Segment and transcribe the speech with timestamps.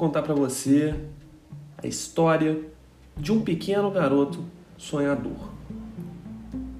[0.00, 0.94] contar para você
[1.76, 2.58] a história
[3.18, 4.42] de um pequeno garoto
[4.78, 5.50] sonhador.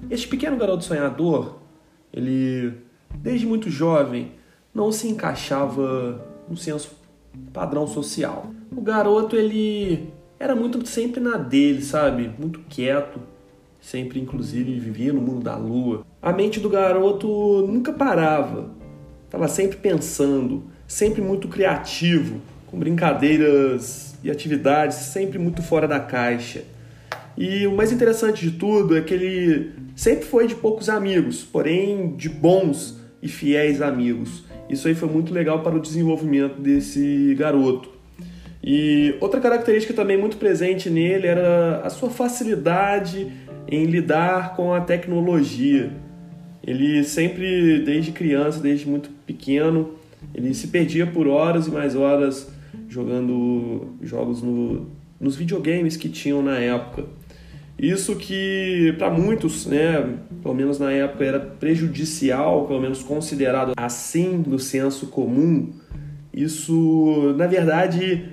[0.09, 1.59] Este pequeno garoto sonhador,
[2.11, 2.73] ele
[3.13, 4.31] desde muito jovem
[4.73, 6.97] não se encaixava no senso
[7.53, 8.47] padrão social.
[8.75, 12.31] O garoto ele era muito sempre na dele, sabe?
[12.39, 13.19] Muito quieto,
[13.79, 16.03] sempre inclusive vivia no mundo da lua.
[16.19, 18.71] A mente do garoto nunca parava.
[19.25, 26.63] Estava sempre pensando, sempre muito criativo, com brincadeiras e atividades sempre muito fora da caixa.
[27.37, 32.15] E o mais interessante de tudo é que ele sempre foi de poucos amigos, porém
[32.15, 34.43] de bons e fiéis amigos.
[34.69, 37.89] Isso aí foi muito legal para o desenvolvimento desse garoto.
[38.63, 43.31] E outra característica também muito presente nele era a sua facilidade
[43.67, 45.91] em lidar com a tecnologia.
[46.65, 49.95] Ele sempre, desde criança, desde muito pequeno,
[50.33, 52.47] ele se perdia por horas e mais horas
[52.87, 54.87] jogando jogos no,
[55.19, 57.05] nos videogames que tinham na época.
[57.77, 64.43] Isso que para muitos, né, pelo menos na época era prejudicial, pelo menos considerado assim
[64.45, 65.73] no senso comum.
[66.33, 68.29] Isso, na verdade,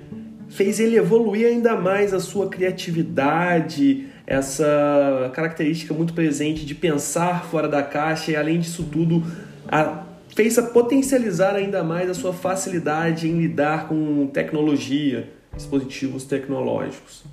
[0.49, 7.67] fez ele evoluir ainda mais a sua criatividade, essa característica muito presente de pensar fora
[7.67, 9.23] da caixa e além disso tudo,
[9.67, 10.03] a,
[10.39, 17.25] fez a potencializar ainda mais a sua facilidade em lidar com tecnologia, dispositivos tecnológicos.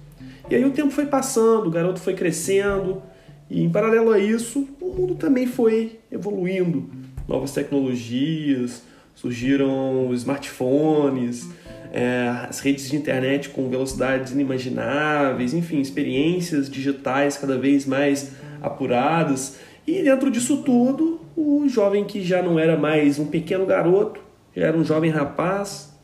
[0.51, 3.01] E aí o tempo foi passando, o garoto foi crescendo,
[3.49, 6.91] e em paralelo a isso, o mundo também foi evoluindo.
[7.29, 8.83] Novas tecnologias,
[9.15, 11.49] surgiram smartphones,
[11.93, 19.61] é, as redes de internet com velocidades inimagináveis, enfim, experiências digitais cada vez mais apuradas.
[19.87, 24.21] E dentro disso tudo, o jovem que já não era mais um pequeno garoto,
[24.55, 25.95] já era um jovem rapaz,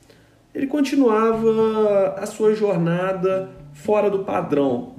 [0.55, 4.95] ele continuava a sua jornada fora do padrão.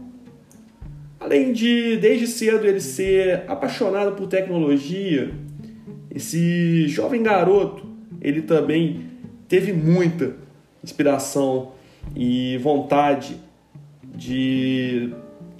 [1.19, 5.31] Além de, desde cedo, ele ser apaixonado por tecnologia,
[6.09, 7.85] esse jovem garoto,
[8.19, 9.05] ele também
[9.47, 10.35] teve muita
[10.83, 11.73] inspiração
[12.15, 13.37] e vontade
[14.03, 15.13] de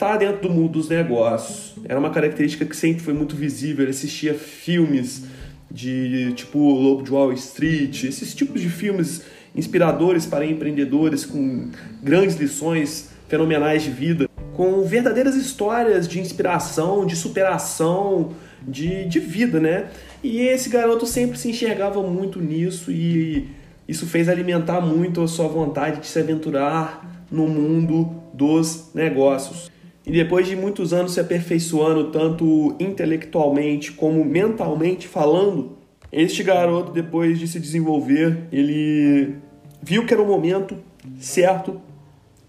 [0.04, 1.74] estar dentro do mundo dos negócios.
[1.86, 3.84] Era uma característica que sempre foi muito visível.
[3.84, 5.24] Ele assistia filmes
[5.72, 9.24] de tipo Lobo de Wall Street, esses tipos de filmes
[9.56, 11.70] inspiradores para empreendedores com
[12.02, 19.60] grandes lições fenomenais de vida, com verdadeiras histórias de inspiração, de superação, de, de vida,
[19.60, 19.88] né?
[20.22, 23.48] E esse garoto sempre se enxergava muito nisso e
[23.88, 29.73] isso fez alimentar muito a sua vontade de se aventurar no mundo dos negócios.
[30.06, 35.78] E depois de muitos anos se aperfeiçoando, tanto intelectualmente como mentalmente falando,
[36.12, 39.36] este garoto, depois de se desenvolver, ele
[39.82, 40.78] viu que era o momento
[41.20, 41.82] certo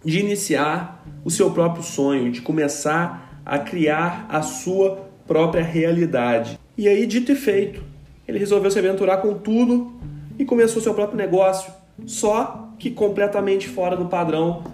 [0.04, 6.58] de iniciar o seu próprio sonho, de começar a criar a sua própria realidade.
[6.76, 7.82] E aí, dito e feito,
[8.28, 9.92] ele resolveu se aventurar com tudo
[10.38, 11.72] e começou seu próprio negócio,
[12.04, 14.64] só que completamente fora do padrão,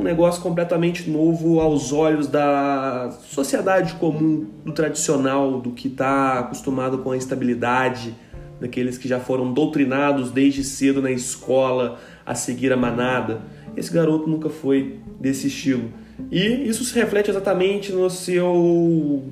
[0.00, 6.98] um negócio completamente novo aos olhos da sociedade comum, do tradicional, do que está acostumado
[6.98, 8.14] com a estabilidade,
[8.58, 13.42] daqueles que já foram doutrinados desde cedo na escola a seguir a manada.
[13.76, 15.90] Esse garoto nunca foi desse estilo.
[16.30, 19.24] E isso se reflete exatamente no seu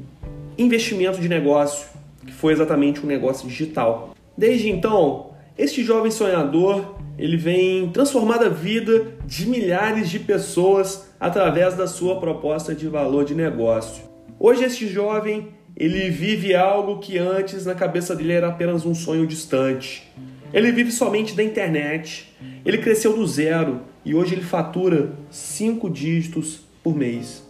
[0.57, 1.87] investimento de negócio,
[2.27, 4.15] que foi exatamente um negócio digital.
[4.37, 11.75] Desde então, este jovem sonhador, ele vem transformar a vida de milhares de pessoas através
[11.75, 14.05] da sua proposta de valor de negócio.
[14.39, 19.27] Hoje este jovem ele vive algo que antes na cabeça dele era apenas um sonho
[19.27, 20.09] distante.
[20.53, 22.35] Ele vive somente da internet.
[22.65, 27.47] Ele cresceu do zero e hoje ele fatura cinco dígitos por mês,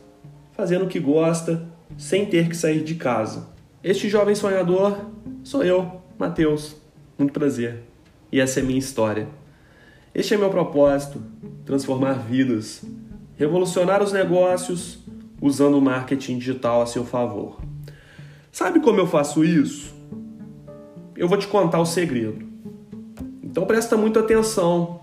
[0.53, 3.49] fazendo o que gosta, sem ter que sair de casa.
[3.83, 5.07] Este jovem sonhador
[5.43, 6.77] sou eu, Matheus.
[7.19, 7.83] Muito prazer.
[8.31, 9.29] E essa é a minha história.
[10.19, 11.23] Este é meu propósito:
[11.65, 12.83] transformar vidas,
[13.37, 14.99] revolucionar os negócios
[15.41, 17.61] usando o marketing digital a seu favor.
[18.51, 19.95] Sabe como eu faço isso?
[21.17, 22.45] Eu vou te contar o segredo.
[23.45, 25.03] Então presta muita atenção,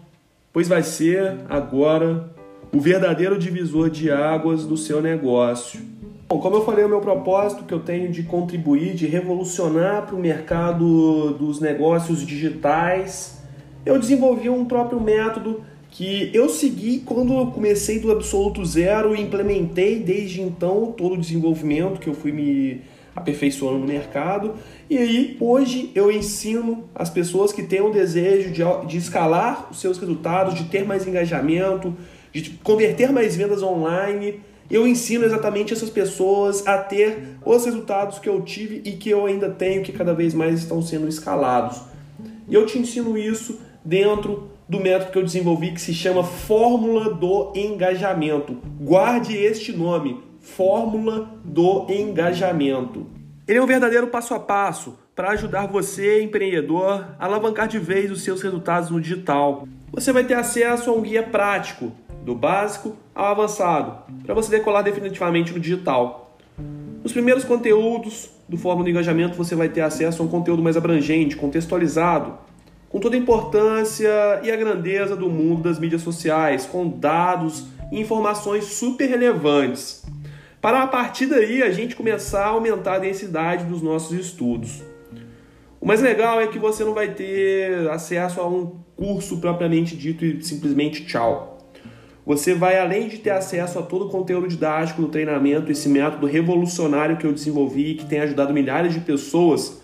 [0.51, 2.29] pois vai ser agora
[2.73, 5.79] o verdadeiro divisor de águas do seu negócio.
[6.27, 10.15] Bom, como eu falei, o meu propósito que eu tenho de contribuir, de revolucionar para
[10.15, 13.44] o mercado dos negócios digitais,
[13.85, 19.21] eu desenvolvi um próprio método que eu segui quando eu comecei do absoluto zero e
[19.21, 22.81] implementei desde então todo o desenvolvimento que eu fui me
[23.15, 24.55] aperfeiçoando no mercado.
[24.89, 29.79] E aí, hoje eu ensino as pessoas que têm o desejo de, de escalar os
[29.79, 31.95] seus resultados, de ter mais engajamento,
[32.33, 34.41] de converter mais vendas online.
[34.69, 39.25] Eu ensino exatamente essas pessoas a ter os resultados que eu tive e que eu
[39.25, 41.79] ainda tenho, que cada vez mais estão sendo escalados.
[42.49, 47.13] E eu te ensino isso dentro do método que eu desenvolvi que se chama Fórmula
[47.13, 48.57] do Engajamento.
[48.81, 53.05] Guarde este nome, Fórmula do Engajamento.
[53.47, 58.09] Ele é um verdadeiro passo a passo para ajudar você, empreendedor, a alavancar de vez
[58.11, 59.67] os seus resultados no digital.
[59.91, 61.91] Você vai ter acesso a um guia prático,
[62.25, 66.35] do básico ao avançado, para você decolar definitivamente no digital.
[67.03, 70.75] Nos primeiros conteúdos do Fórmula do Engajamento, você vai ter acesso a um conteúdo mais
[70.75, 72.33] abrangente, contextualizado,
[72.95, 77.99] com toda a importância e a grandeza do mundo das mídias sociais, com dados e
[77.99, 80.05] informações super relevantes,
[80.61, 84.81] para a partir daí a gente começar a aumentar a densidade dos nossos estudos.
[85.81, 90.23] O mais legal é que você não vai ter acesso a um curso propriamente dito
[90.23, 91.69] e simplesmente tchau.
[92.25, 96.27] Você vai, além de ter acesso a todo o conteúdo didático do treinamento, esse método
[96.27, 99.83] revolucionário que eu desenvolvi, que tem ajudado milhares de pessoas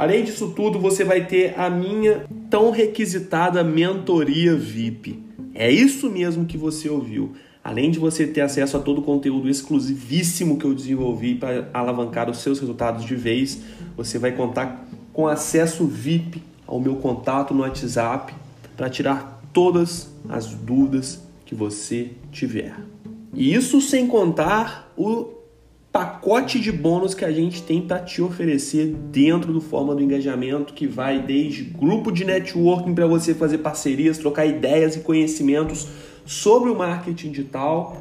[0.00, 5.22] Além disso tudo, você vai ter a minha tão requisitada mentoria VIP.
[5.54, 7.32] É isso mesmo que você ouviu.
[7.62, 12.30] Além de você ter acesso a todo o conteúdo exclusivíssimo que eu desenvolvi para alavancar
[12.30, 13.60] os seus resultados de vez,
[13.94, 18.32] você vai contar com acesso VIP ao meu contato no WhatsApp
[18.78, 22.74] para tirar todas as dúvidas que você tiver.
[23.34, 25.39] E isso sem contar o
[25.92, 30.72] pacote de bônus que a gente tem para te oferecer dentro do Forma do Engajamento,
[30.72, 35.88] que vai desde grupo de networking para você fazer parcerias, trocar ideias e conhecimentos
[36.24, 38.00] sobre o marketing digital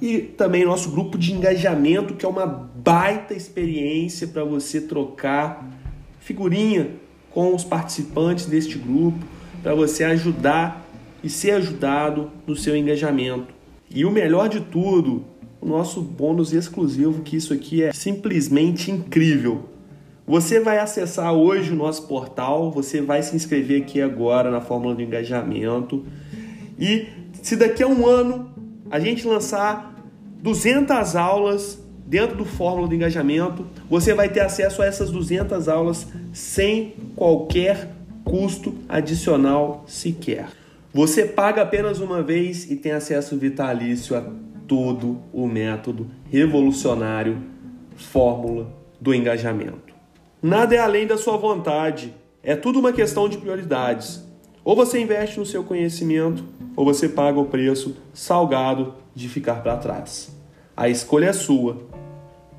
[0.00, 5.70] e também nosso grupo de engajamento, que é uma baita experiência para você trocar
[6.18, 6.90] figurinha
[7.30, 9.18] com os participantes deste grupo,
[9.62, 10.84] para você ajudar
[11.22, 13.54] e ser ajudado no seu engajamento.
[13.88, 15.24] E o melhor de tudo,
[15.62, 19.68] o nosso bônus exclusivo, que isso aqui é simplesmente incrível.
[20.26, 24.94] Você vai acessar hoje o nosso portal, você vai se inscrever aqui agora na fórmula
[24.96, 26.04] do engajamento.
[26.76, 27.06] E
[27.40, 28.50] se daqui a um ano
[28.90, 29.94] a gente lançar
[30.42, 36.08] 200 aulas dentro do fórmula do engajamento, você vai ter acesso a essas 200 aulas
[36.32, 37.88] sem qualquer
[38.24, 40.48] custo adicional sequer.
[40.92, 44.24] Você paga apenas uma vez e tem acesso vitalício a
[44.66, 47.38] todo o método revolucionário
[47.96, 49.94] fórmula do engajamento.
[50.42, 54.26] Nada é além da sua vontade, é tudo uma questão de prioridades.
[54.64, 56.44] Ou você investe no seu conhecimento,
[56.76, 60.36] ou você paga o preço salgado de ficar para trás.
[60.76, 61.78] A escolha é sua.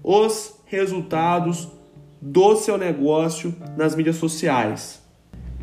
[0.03, 1.69] os resultados
[2.21, 5.01] do seu negócio nas mídias sociais.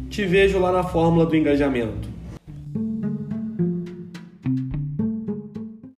[0.08, 2.13] Te vejo lá na fórmula do engajamento.